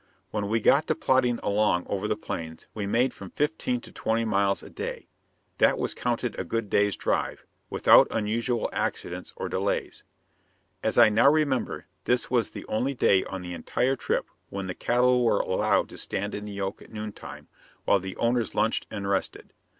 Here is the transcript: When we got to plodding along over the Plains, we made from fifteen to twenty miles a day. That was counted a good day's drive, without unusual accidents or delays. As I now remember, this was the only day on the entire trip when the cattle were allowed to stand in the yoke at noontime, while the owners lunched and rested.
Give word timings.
When 0.31 0.47
we 0.49 0.59
got 0.59 0.87
to 0.87 0.95
plodding 0.95 1.39
along 1.43 1.85
over 1.87 2.07
the 2.07 2.15
Plains, 2.15 2.65
we 2.73 2.87
made 2.87 3.13
from 3.13 3.29
fifteen 3.29 3.81
to 3.81 3.91
twenty 3.91 4.25
miles 4.25 4.63
a 4.63 4.69
day. 4.71 5.07
That 5.59 5.77
was 5.77 5.93
counted 5.93 6.33
a 6.39 6.43
good 6.43 6.71
day's 6.71 6.95
drive, 6.95 7.45
without 7.69 8.07
unusual 8.09 8.67
accidents 8.73 9.31
or 9.35 9.47
delays. 9.47 10.03
As 10.81 10.97
I 10.97 11.09
now 11.09 11.29
remember, 11.29 11.85
this 12.05 12.31
was 12.31 12.49
the 12.49 12.65
only 12.65 12.95
day 12.95 13.23
on 13.25 13.43
the 13.43 13.53
entire 13.53 13.95
trip 13.95 14.25
when 14.49 14.65
the 14.65 14.73
cattle 14.73 15.23
were 15.23 15.39
allowed 15.41 15.87
to 15.89 15.99
stand 15.99 16.33
in 16.33 16.45
the 16.45 16.51
yoke 16.53 16.81
at 16.81 16.91
noontime, 16.91 17.47
while 17.85 17.99
the 17.99 18.17
owners 18.17 18.55
lunched 18.55 18.87
and 18.89 19.07
rested. 19.07 19.53